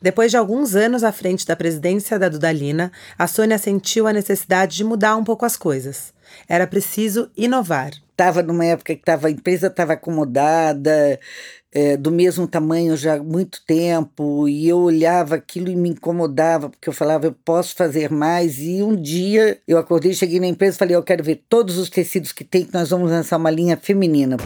Depois 0.00 0.30
de 0.30 0.36
alguns 0.36 0.76
anos 0.76 1.02
à 1.02 1.10
frente 1.10 1.44
da 1.44 1.56
presidência 1.56 2.18
da 2.18 2.28
Dudalina, 2.28 2.92
a 3.18 3.26
Sônia 3.26 3.58
sentiu 3.58 4.06
a 4.06 4.12
necessidade 4.12 4.76
de 4.76 4.84
mudar 4.84 5.16
um 5.16 5.24
pouco 5.24 5.44
as 5.44 5.56
coisas. 5.56 6.12
Era 6.48 6.66
preciso 6.66 7.30
inovar. 7.36 7.90
Estava 8.12 8.42
numa 8.42 8.64
época 8.64 8.94
que 8.94 9.02
tava, 9.02 9.28
a 9.28 9.30
empresa 9.30 9.68
estava 9.68 9.94
acomodada, 9.94 11.18
é, 11.72 11.96
do 11.96 12.10
mesmo 12.10 12.46
tamanho 12.46 12.96
já 12.96 13.14
há 13.14 13.22
muito 13.22 13.60
tempo, 13.66 14.48
e 14.48 14.68
eu 14.68 14.78
olhava 14.78 15.34
aquilo 15.34 15.68
e 15.68 15.76
me 15.76 15.90
incomodava, 15.90 16.70
porque 16.70 16.88
eu 16.88 16.92
falava, 16.92 17.26
eu 17.26 17.34
posso 17.44 17.74
fazer 17.74 18.10
mais. 18.10 18.58
E 18.58 18.82
um 18.82 18.94
dia 18.94 19.58
eu 19.66 19.78
acordei, 19.78 20.12
cheguei 20.12 20.40
na 20.40 20.46
empresa 20.46 20.76
e 20.76 20.78
falei, 20.78 20.96
eu 20.96 21.02
quero 21.02 21.24
ver 21.24 21.44
todos 21.48 21.76
os 21.76 21.90
tecidos 21.90 22.32
que 22.32 22.44
tem, 22.44 22.64
que 22.64 22.74
nós 22.74 22.90
vamos 22.90 23.10
lançar 23.10 23.36
uma 23.36 23.50
linha 23.50 23.76
feminina. 23.76 24.36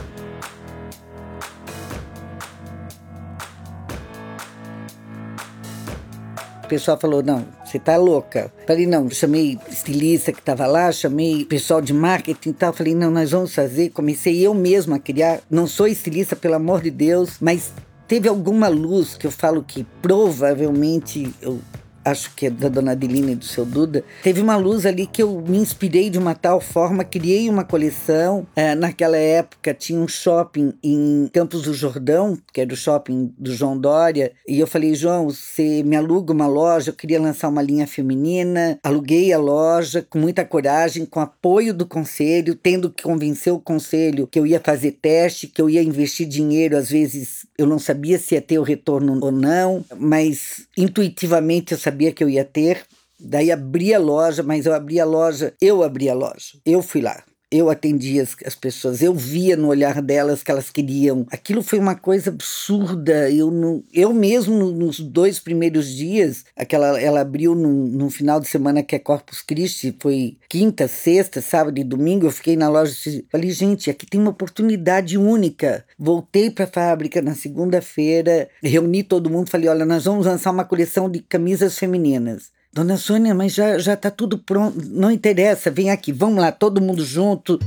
Pessoal 6.73 6.99
falou: 6.99 7.23
não, 7.23 7.45
você 7.63 7.79
tá 7.79 7.99
louca. 7.99 8.51
Falei, 8.67 8.87
não, 8.87 9.11
chamei 9.11 9.59
estilista 9.69 10.33
que 10.33 10.39
estava 10.39 10.67
lá, 10.67 10.91
chamei 10.91 11.45
pessoal 11.45 11.83
de 11.83 11.93
marketing 11.93 12.49
e 12.49 12.53
tal. 12.55 12.73
Falei, 12.73 12.95
não, 12.95 13.11
nós 13.11 13.31
vamos 13.31 13.55
fazer. 13.55 13.91
Comecei 13.91 14.41
eu 14.41 14.55
mesma 14.55 14.97
a 14.97 14.99
criar. 14.99 15.41
Não 15.51 15.67
sou 15.67 15.87
estilista, 15.87 16.35
pelo 16.35 16.55
amor 16.55 16.81
de 16.81 16.91
Deus, 16.91 17.37
mas 17.43 17.73
teve 18.09 18.27
alguma 18.27 18.69
luz 18.69 19.19
que 19.19 19.27
eu 19.27 19.31
falo 19.31 19.63
que 19.63 19.85
provavelmente 20.01 21.31
eu 21.43 21.61
acho 22.05 22.35
que 22.35 22.47
é 22.47 22.51
da 22.51 22.69
Dona 22.69 22.93
Adelina 22.93 23.33
e 23.33 23.37
do 23.37 23.45
seu 23.45 23.65
Duda, 23.65 24.05
teve 24.23 24.41
uma 24.41 24.57
luz 24.57 24.85
ali 24.87 25.07
que 25.07 25.23
eu 25.23 25.41
me 25.47 25.59
inspirei 25.59 26.11
de 26.11 26.19
uma 26.19 26.35
tal 26.35 26.61
forma, 26.61 27.05
criei 27.05 27.49
uma 27.49 27.65
coleção. 27.65 28.47
É, 28.57 28.75
naquela 28.75 29.17
época 29.17 29.73
tinha 29.73 29.99
um 29.99 30.09
shopping 30.09 30.75
em 30.83 31.31
Campos 31.33 31.63
do 31.63 31.75
Jordão, 31.75 32.39
que 32.53 32.61
era 32.61 32.73
o 32.73 32.77
shopping 32.77 33.33
do 33.39 33.55
João 33.55 33.79
Dória, 33.79 34.33
e 34.47 34.59
eu 34.59 34.67
falei, 34.67 34.95
João, 34.95 35.27
você 35.27 35.83
me 35.83 35.97
aluga 35.97 36.33
uma 36.33 36.47
loja, 36.47 36.91
eu 36.91 36.95
queria 36.95 37.21
lançar 37.21 37.49
uma 37.49 37.63
linha 37.63 37.87
feminina, 37.87 38.79
aluguei 38.83 39.33
a 39.33 39.39
loja 39.39 40.05
com 40.09 40.19
muita 40.19 40.45
coragem, 40.45 41.07
com 41.07 41.21
apoio 41.21 41.73
do 41.73 41.87
conselho, 41.87 42.55
tendo 42.55 42.91
que 42.91 43.03
convencer 43.03 43.53
o 43.53 43.61
conselho 43.61 44.27
que 44.27 44.39
eu 44.39 44.47
ia 44.47 44.61
fazer 44.61 44.93
teste, 45.01 45.47
que 45.47 45.61
eu 45.61 45.71
ia 45.71 45.83
investir 45.83 46.27
dinheiro, 46.27 46.77
às 46.77 46.91
vezes 46.91 47.47
eu 47.57 47.67
não 47.67 47.79
sabia 47.79 48.19
se 48.19 48.35
ia 48.35 48.41
ter 48.41 48.59
o 48.59 48.63
retorno 48.63 49.19
ou 49.23 49.33
não, 49.33 49.85
mas 49.97 50.67
intuitivamente 50.77 51.73
eu 51.73 51.79
sabia 51.79 51.92
sabia 51.93 52.13
que 52.13 52.25
eu 52.25 52.29
ia 52.29 52.45
ter. 52.45 52.85
Daí 53.21 53.53
abri 53.53 53.95
a 53.95 53.99
loja, 53.99 54.43
mas 54.43 54.67
eu 54.67 54.75
abri 54.75 54.99
a 54.99 55.05
loja, 55.05 55.55
eu 55.61 55.83
abri 55.85 56.09
a 56.09 56.15
loja, 56.15 56.59
eu 56.67 56.83
fui 56.83 57.01
lá 57.01 57.23
eu 57.53 57.69
atendia 57.69 58.23
as, 58.23 58.35
as, 58.47 58.55
pessoas, 58.55 59.03
eu 59.03 59.15
via 59.15 59.57
no 59.57 59.69
olhar 59.69 60.01
delas 60.01 60.43
que 60.43 60.51
elas 60.51 60.71
queriam. 60.71 61.27
Aquilo 61.31 61.63
foi 61.63 61.79
uma 61.79 61.95
coisa 61.95 62.31
absurda. 62.31 63.31
Eu, 63.31 63.51
no, 63.51 63.85
eu 63.93 64.15
mesmo, 64.15 64.57
no, 64.57 64.73
nos 64.73 64.99
dois 64.99 65.39
primeiros 65.39 65.87
dias, 65.89 66.47
aquela, 66.57 66.99
ela 66.99 67.21
abriu 67.21 67.55
no, 67.55 67.87
no 67.89 68.09
final 68.09 68.41
de 68.41 68.49
semana 68.49 68.83
que 68.83 68.97
é 68.97 68.99
Corpus 68.99 69.43
Christi, 69.43 69.95
foi 70.01 70.39
quinta, 70.49 70.89
sexta, 70.89 71.43
sábado 71.43 71.79
e 71.79 71.85
domingo. 71.85 72.27
Eu 72.27 72.31
fiquei 72.31 72.57
na 72.57 72.71
loja 72.71 72.95
e 73.07 73.25
falei, 73.31 73.51
gente, 73.51 73.91
aqui 73.91 74.07
tem 74.07 74.21
uma 74.21 74.31
oportunidade 74.31 75.19
única. 75.19 75.85
Voltei 75.99 76.51
para 76.51 76.65
a 76.65 76.69
fábrica 76.69 77.21
na 77.21 77.35
segunda-feira, 77.35 78.49
reuni 78.63 79.03
todo 79.03 79.29
mundo, 79.29 79.51
falei: 79.51 79.69
olha, 79.69 79.85
nós 79.85 80.05
vamos 80.07 80.25
lançar 80.25 80.51
uma 80.51 80.65
coleção 80.65 81.11
de 81.11 81.21
camisas 81.21 81.79
femininas. 81.79 82.51
Dona 82.73 82.97
Sônia, 82.97 83.35
mas 83.35 83.53
já 83.53 83.79
já 83.79 83.95
está 83.95 84.11
tudo 84.11 84.39
pronto. 84.39 84.79
Não 84.89 85.11
interessa, 85.11 85.71
vem 85.71 85.91
aqui, 85.91 86.11
vamos 86.13 86.39
lá, 86.39 86.51
todo 86.51 86.81
mundo 86.81 87.05
junto. 87.05 87.59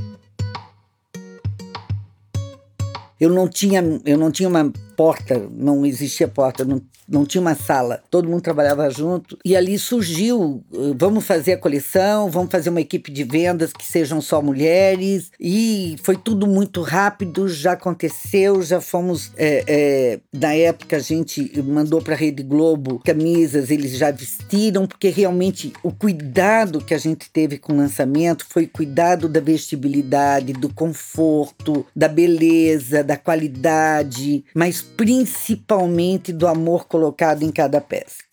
Eu 3.18 3.30
não 3.30 3.48
tinha, 3.48 3.82
eu 4.04 4.18
não 4.18 4.30
tinha 4.30 4.48
uma 4.48 4.72
porta, 4.96 5.48
não 5.50 5.84
existia 5.84 6.26
porta, 6.26 6.64
não 6.64 6.80
não 7.08 7.24
tinha 7.24 7.40
uma 7.40 7.54
sala, 7.54 8.02
todo 8.10 8.28
mundo 8.28 8.42
trabalhava 8.42 8.90
junto. 8.90 9.38
E 9.44 9.54
ali 9.54 9.78
surgiu: 9.78 10.64
eh, 10.72 10.94
vamos 10.96 11.24
fazer 11.24 11.52
a 11.52 11.58
coleção, 11.58 12.30
vamos 12.30 12.50
fazer 12.50 12.70
uma 12.70 12.80
equipe 12.80 13.10
de 13.12 13.22
vendas 13.22 13.72
que 13.72 13.84
sejam 13.84 14.20
só 14.20 14.42
mulheres. 14.42 15.30
E 15.38 15.96
foi 16.02 16.16
tudo 16.16 16.46
muito 16.46 16.82
rápido, 16.82 17.48
já 17.48 17.72
aconteceu, 17.72 18.62
já 18.62 18.80
fomos. 18.80 19.30
É, 19.36 19.64
é, 19.66 20.20
na 20.32 20.54
época 20.54 20.96
a 20.96 21.00
gente 21.00 21.62
mandou 21.62 22.02
para 22.02 22.14
a 22.14 22.18
Rede 22.18 22.42
Globo 22.42 23.00
camisas, 23.04 23.70
eles 23.70 23.96
já 23.96 24.10
vestiram, 24.10 24.86
porque 24.86 25.08
realmente 25.08 25.72
o 25.82 25.92
cuidado 25.92 26.80
que 26.80 26.94
a 26.94 26.98
gente 26.98 27.30
teve 27.30 27.58
com 27.58 27.72
o 27.72 27.76
lançamento 27.76 28.44
foi 28.48 28.66
cuidado 28.66 29.28
da 29.28 29.40
vestibilidade, 29.40 30.52
do 30.52 30.72
conforto, 30.72 31.86
da 31.94 32.08
beleza, 32.08 33.04
da 33.04 33.16
qualidade, 33.16 34.44
mas 34.54 34.85
principalmente 34.96 36.32
do 36.32 36.46
amor 36.46 36.86
colocado 36.86 37.42
em 37.42 37.50
cada 37.50 37.80
peça. 37.80 38.24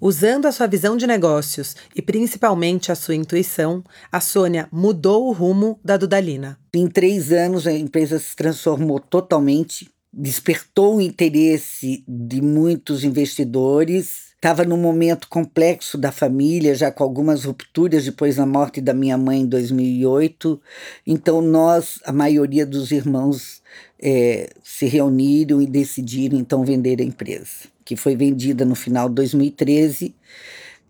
Usando 0.00 0.46
a 0.46 0.52
sua 0.52 0.66
visão 0.66 0.96
de 0.96 1.06
negócios 1.06 1.76
e 1.94 2.02
principalmente 2.02 2.90
a 2.90 2.94
sua 2.96 3.14
intuição, 3.14 3.84
a 4.10 4.20
Sônia 4.20 4.68
mudou 4.72 5.28
o 5.28 5.32
rumo 5.32 5.78
da 5.84 5.96
Dudalina. 5.96 6.58
Em 6.74 6.88
três 6.88 7.30
anos, 7.30 7.68
a 7.68 7.72
empresa 7.72 8.18
se 8.18 8.34
transformou 8.34 8.98
totalmente, 8.98 9.88
despertou 10.12 10.96
o 10.96 11.00
interesse 11.00 12.04
de 12.08 12.42
muitos 12.42 13.04
investidores 13.04 14.32
estava 14.42 14.64
num 14.64 14.76
momento 14.76 15.28
complexo 15.28 15.96
da 15.96 16.10
família, 16.10 16.74
já 16.74 16.90
com 16.90 17.04
algumas 17.04 17.44
rupturas 17.44 18.04
depois 18.04 18.34
da 18.34 18.44
morte 18.44 18.80
da 18.80 18.92
minha 18.92 19.16
mãe 19.16 19.42
em 19.42 19.46
2008. 19.46 20.60
Então, 21.06 21.40
nós, 21.40 22.00
a 22.04 22.12
maioria 22.12 22.66
dos 22.66 22.90
irmãos, 22.90 23.62
é, 24.02 24.50
se 24.64 24.86
reuniram 24.86 25.62
e 25.62 25.66
decidiram 25.66 26.36
então 26.36 26.64
vender 26.64 27.00
a 27.00 27.04
empresa, 27.04 27.68
que 27.84 27.94
foi 27.94 28.16
vendida 28.16 28.64
no 28.64 28.74
final 28.74 29.08
de 29.08 29.14
2013. 29.14 30.12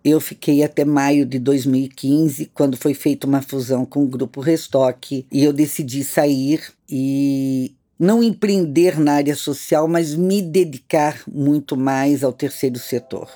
Eu 0.02 0.21
fiquei 0.21 0.64
até 0.64 0.85
maio 0.85 1.26
de 1.26 1.38
2015, 1.38 2.50
quando 2.54 2.76
foi 2.76 2.95
feita 2.95 3.26
uma 3.26 3.42
fusão 3.42 3.85
com 3.85 4.02
o 4.02 4.09
grupo 4.09 4.40
Restock, 4.40 5.25
e 5.31 5.45
eu 5.45 5.52
decidi 5.52 6.02
sair 6.02 6.73
e 6.88 7.73
não 7.99 8.23
empreender 8.23 8.99
na 8.99 9.12
área 9.12 9.37
social, 9.37 9.87
mas 9.87 10.14
me 10.16 10.42
dedicar 10.42 11.23
muito 11.31 11.76
mais 11.76 12.25
ao 12.25 12.33
terceiro 12.33 12.78
setor. 12.78 13.31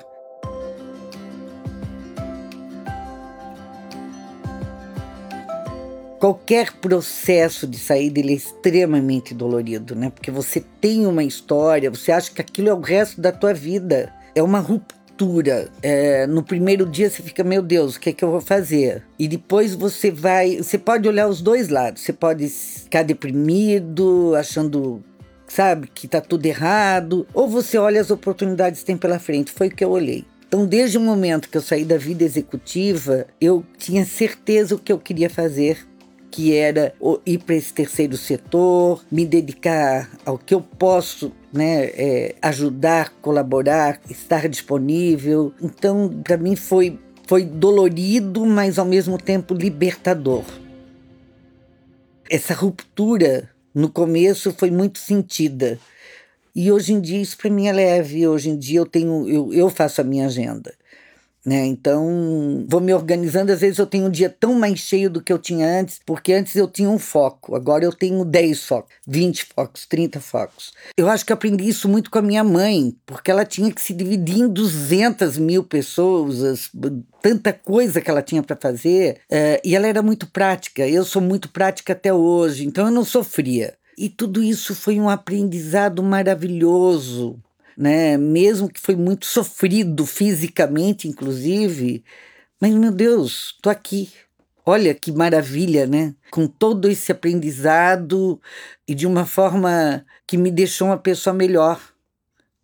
Qualquer 6.19 6.73
processo 6.73 7.67
de 7.67 7.77
saída 7.77 8.19
ele 8.19 8.33
é 8.33 8.35
extremamente 8.35 9.33
dolorido, 9.33 9.95
né? 9.95 10.09
Porque 10.09 10.31
você 10.31 10.63
tem 10.81 11.05
uma 11.05 11.23
história, 11.23 11.91
você 11.91 12.11
acha 12.11 12.31
que 12.31 12.41
aquilo 12.41 12.69
é 12.69 12.73
o 12.73 12.79
resto 12.79 13.21
da 13.21 13.31
tua 13.31 13.53
vida. 13.53 14.11
É 14.33 14.41
uma 14.41 14.59
ruptura. 14.59 15.69
É, 15.81 16.25
no 16.25 16.41
primeiro 16.41 16.85
dia 16.85 17.09
você 17.09 17.21
fica, 17.21 17.43
meu 17.43 17.61
Deus, 17.61 17.95
o 17.95 17.99
que 17.99 18.09
é 18.09 18.13
que 18.13 18.23
eu 18.23 18.31
vou 18.31 18.41
fazer? 18.41 19.03
E 19.17 19.27
depois 19.27 19.75
você 19.75 20.09
vai. 20.09 20.57
Você 20.57 20.77
pode 20.77 21.07
olhar 21.07 21.27
os 21.27 21.41
dois 21.41 21.69
lados. 21.69 22.01
Você 22.01 22.13
pode 22.13 22.47
ficar 22.47 23.03
deprimido, 23.03 24.33
achando 24.35 25.03
sabe, 25.47 25.87
que 25.87 26.07
tá 26.07 26.19
tudo 26.19 26.45
errado, 26.45 27.25
ou 27.33 27.47
você 27.47 27.77
olha 27.77 28.01
as 28.01 28.11
oportunidades 28.11 28.81
que 28.81 28.85
tem 28.85 28.97
pela 28.97 29.19
frente. 29.19 29.51
Foi 29.51 29.67
o 29.67 29.71
que 29.75 29.83
eu 29.83 29.91
olhei. 29.91 30.25
Então, 30.47 30.65
desde 30.65 30.97
o 30.97 31.01
momento 31.01 31.49
que 31.49 31.57
eu 31.57 31.61
saí 31.61 31.83
da 31.83 31.97
vida 31.97 32.23
executiva, 32.23 33.25
eu 33.39 33.65
tinha 33.77 34.05
certeza 34.05 34.75
o 34.75 34.79
que 34.79 34.91
eu 34.91 34.97
queria 34.97 35.29
fazer, 35.29 35.85
que 36.31 36.55
era 36.55 36.93
ir 37.25 37.39
para 37.39 37.55
esse 37.55 37.73
terceiro 37.73 38.17
setor, 38.17 39.03
me 39.11 39.25
dedicar 39.25 40.09
ao 40.25 40.37
que 40.37 40.53
eu 40.53 40.61
posso 40.61 41.31
né, 41.51 41.85
é, 41.85 42.35
ajudar, 42.41 43.13
colaborar, 43.21 43.99
estar 44.09 44.47
disponível. 44.47 45.53
Então, 45.61 46.09
para 46.23 46.37
mim 46.37 46.55
foi, 46.55 46.99
foi 47.25 47.43
dolorido, 47.43 48.45
mas 48.45 48.77
ao 48.77 48.85
mesmo 48.85 49.17
tempo 49.17 49.53
libertador. 49.53 50.43
Essa 52.29 52.53
ruptura 52.53 53.49
no 53.73 53.89
começo 53.89 54.51
foi 54.51 54.69
muito 54.69 54.99
sentida. 54.99 55.79
E 56.53 56.71
hoje 56.71 56.93
em 56.93 56.99
dia 56.99 57.21
isso 57.21 57.37
para 57.37 57.51
mim 57.51 57.67
é 57.67 57.71
leve. 57.71 58.27
Hoje 58.27 58.49
em 58.49 58.57
dia 58.57 58.79
eu 58.79 58.85
tenho, 58.85 59.29
eu, 59.29 59.53
eu 59.53 59.69
faço 59.69 60.01
a 60.01 60.03
minha 60.03 60.25
agenda. 60.25 60.73
Né? 61.47 61.65
Então, 61.65 62.65
vou 62.67 62.81
me 62.81 62.93
organizando. 62.93 63.53
Às 63.53 63.61
vezes 63.61 63.79
eu 63.79 63.87
tenho 63.87 64.07
um 64.07 64.11
dia 64.11 64.29
tão 64.29 64.53
mais 64.53 64.79
cheio 64.79 65.09
do 65.09 65.21
que 65.21 65.31
eu 65.31 65.39
tinha 65.39 65.79
antes, 65.79 65.97
porque 66.05 66.33
antes 66.33 66.53
eu 66.57 66.67
tinha 66.67 66.89
um 66.89 66.99
foco, 66.99 67.55
agora 67.55 67.85
eu 67.85 67.93
tenho 67.93 68.25
10 68.25 68.65
focos, 68.65 68.93
20 69.07 69.45
focos, 69.55 69.85
30 69.85 70.19
focos. 70.19 70.73
Eu 70.97 71.07
acho 71.07 71.25
que 71.25 71.31
aprendi 71.31 71.65
isso 71.65 71.87
muito 71.87 72.11
com 72.11 72.19
a 72.19 72.21
minha 72.21 72.43
mãe, 72.43 72.93
porque 73.05 73.31
ela 73.31 73.45
tinha 73.45 73.71
que 73.71 73.81
se 73.81 73.93
dividir 73.93 74.39
em 74.39 74.49
200 74.49 75.37
mil 75.37 75.63
pessoas, 75.63 76.69
tanta 77.21 77.53
coisa 77.53 78.01
que 78.01 78.09
ela 78.09 78.21
tinha 78.21 78.43
para 78.43 78.57
fazer, 78.57 79.21
uh, 79.31 79.61
e 79.63 79.73
ela 79.73 79.87
era 79.87 80.01
muito 80.01 80.27
prática. 80.27 80.85
Eu 80.85 81.05
sou 81.05 81.21
muito 81.21 81.47
prática 81.47 81.93
até 81.93 82.13
hoje, 82.13 82.67
então 82.67 82.87
eu 82.87 82.91
não 82.91 83.05
sofria. 83.05 83.73
E 83.97 84.09
tudo 84.09 84.43
isso 84.43 84.75
foi 84.75 84.99
um 84.99 85.07
aprendizado 85.07 86.03
maravilhoso 86.03 87.41
né? 87.77 88.17
Mesmo 88.17 88.67
que 88.67 88.79
foi 88.79 88.95
muito 88.95 89.27
sofrido 89.27 90.05
fisicamente, 90.05 91.07
inclusive. 91.07 92.03
Mas, 92.59 92.73
meu 92.73 92.91
Deus, 92.91 93.55
tô 93.61 93.69
aqui. 93.69 94.09
Olha 94.65 94.93
que 94.93 95.11
maravilha, 95.11 95.85
né? 95.85 96.15
Com 96.31 96.47
todo 96.47 96.89
esse 96.89 97.11
aprendizado 97.11 98.41
e 98.87 98.95
de 98.95 99.05
uma 99.05 99.25
forma 99.25 100.03
que 100.25 100.37
me 100.37 100.51
deixou 100.51 100.87
uma 100.87 100.97
pessoa 100.97 101.33
melhor, 101.33 101.79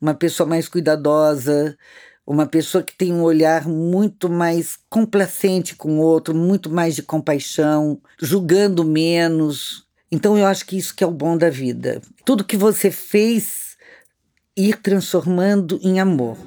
uma 0.02 0.14
pessoa 0.14 0.50
mais 0.50 0.68
cuidadosa, 0.68 1.78
uma 2.26 2.46
pessoa 2.46 2.84
que 2.84 2.96
tem 2.96 3.14
um 3.14 3.22
olhar 3.22 3.68
muito 3.68 4.30
mais 4.30 4.78
complacente 4.90 5.76
com 5.76 6.00
o 6.00 6.02
outro, 6.02 6.34
muito 6.34 6.70
mais 6.70 6.96
de 6.96 7.04
compaixão, 7.04 8.02
julgando 8.20 8.84
menos. 8.84 9.86
Então 10.12 10.38
eu 10.38 10.46
acho 10.46 10.66
que 10.66 10.78
isso 10.78 10.96
que 10.96 11.04
é 11.04 11.08
o 11.08 11.12
bom 11.12 11.38
da 11.38 11.50
vida. 11.50 12.02
Tudo 12.26 12.44
que 12.44 12.58
você 12.58 12.92
fez 12.92 13.63
ir 14.56 14.78
transformando 14.78 15.80
em 15.82 16.00
amor. 16.00 16.38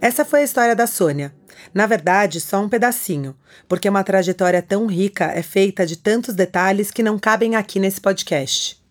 Essa 0.00 0.24
foi 0.24 0.40
a 0.40 0.44
história 0.44 0.74
da 0.74 0.86
Sônia. 0.86 1.34
Na 1.74 1.86
verdade, 1.86 2.40
só 2.40 2.62
um 2.62 2.68
pedacinho, 2.68 3.36
porque 3.68 3.88
uma 3.88 4.02
trajetória 4.02 4.62
tão 4.62 4.86
rica 4.86 5.26
é 5.26 5.42
feita 5.42 5.84
de 5.84 5.96
tantos 5.96 6.34
detalhes 6.34 6.90
que 6.90 7.02
não 7.02 7.18
cabem 7.18 7.56
aqui 7.56 7.78
nesse 7.78 8.00
podcast. 8.00 8.82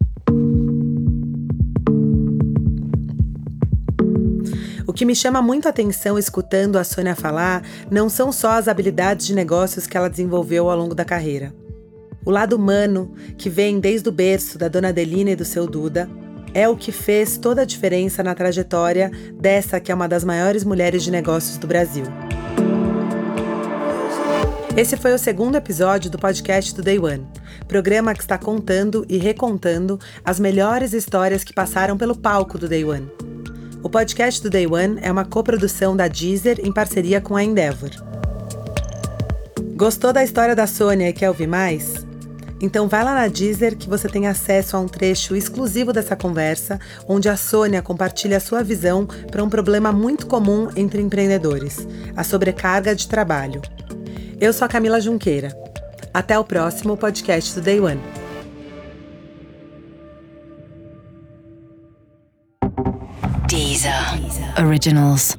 O 4.85 4.93
que 4.93 5.05
me 5.05 5.15
chama 5.15 5.41
muito 5.41 5.65
a 5.65 5.69
atenção 5.69 6.19
escutando 6.19 6.77
a 6.77 6.83
Sônia 6.83 7.15
falar 7.15 7.63
não 7.89 8.09
são 8.09 8.31
só 8.31 8.51
as 8.51 8.67
habilidades 8.67 9.25
de 9.25 9.33
negócios 9.33 9.87
que 9.87 9.97
ela 9.97 10.09
desenvolveu 10.09 10.69
ao 10.69 10.77
longo 10.77 10.93
da 10.93 11.03
carreira. 11.03 11.51
O 12.23 12.29
lado 12.29 12.55
humano, 12.55 13.13
que 13.37 13.49
vem 13.49 13.79
desde 13.79 14.07
o 14.07 14.11
berço 14.11 14.57
da 14.57 14.67
dona 14.67 14.89
Adelina 14.89 15.31
e 15.31 15.35
do 15.35 15.45
seu 15.45 15.67
Duda, 15.67 16.09
é 16.55 16.69
o 16.69 16.77
que 16.77 16.91
fez 16.91 17.37
toda 17.37 17.63
a 17.63 17.65
diferença 17.65 18.23
na 18.23 18.33
trajetória 18.33 19.11
dessa 19.33 19.77
que 19.77 19.91
é 19.91 19.95
uma 19.95 20.07
das 20.07 20.23
maiores 20.23 20.63
mulheres 20.63 21.03
de 21.03 21.11
negócios 21.11 21.57
do 21.57 21.67
Brasil. 21.67 22.05
Esse 24.75 24.95
foi 24.95 25.13
o 25.13 25.19
segundo 25.19 25.57
episódio 25.57 26.09
do 26.09 26.17
podcast 26.17 26.73
do 26.73 26.81
Day 26.81 26.97
One, 26.97 27.27
programa 27.67 28.13
que 28.13 28.21
está 28.21 28.37
contando 28.37 29.05
e 29.09 29.17
recontando 29.17 29.99
as 30.23 30.39
melhores 30.39 30.93
histórias 30.93 31.43
que 31.43 31.53
passaram 31.53 31.97
pelo 31.97 32.15
palco 32.15 32.57
do 32.57 32.69
Day 32.69 32.85
One. 32.85 33.11
O 33.83 33.89
podcast 33.89 34.41
do 34.41 34.49
Day 34.49 34.65
One 34.65 34.97
é 35.01 35.11
uma 35.11 35.25
coprodução 35.25 35.95
da 35.95 36.07
Deezer 36.07 36.59
em 36.63 36.71
parceria 36.71 37.19
com 37.19 37.35
a 37.35 37.43
Endeavor. 37.43 37.91
Gostou 39.75 40.13
da 40.13 40.23
história 40.23 40.55
da 40.55 40.65
Sônia 40.65 41.09
e 41.09 41.13
quer 41.13 41.27
ouvir 41.27 41.47
mais? 41.47 42.04
Então 42.65 42.87
vai 42.87 43.03
lá 43.03 43.13
na 43.13 43.27
Deezer 43.27 43.77
que 43.77 43.87
você 43.87 44.09
tem 44.09 44.25
acesso 44.25 44.75
a 44.75 44.79
um 44.79 44.87
trecho 44.87 45.35
exclusivo 45.35 45.93
dessa 45.93 46.15
conversa, 46.15 46.79
onde 47.07 47.29
a 47.29 47.37
Sônia 47.37 47.79
compartilha 47.79 48.37
a 48.37 48.39
sua 48.39 48.63
visão 48.63 49.05
para 49.05 49.43
um 49.43 49.49
problema 49.49 49.91
muito 49.91 50.25
comum 50.25 50.67
entre 50.75 50.99
empreendedores: 50.99 51.87
a 52.17 52.23
sobrecarga 52.23 52.95
de 52.95 53.07
trabalho. 53.07 53.61
Eu 54.41 54.51
sou 54.51 54.65
a 54.65 54.67
Camila 54.67 54.99
Junqueira. 54.99 55.55
Até 56.11 56.39
o 56.39 56.43
próximo 56.43 56.97
podcast 56.97 57.53
do 57.53 57.61
Day 57.61 57.79
One. 57.79 58.01
Deezer. 63.47 63.93
Originals. 64.59 65.37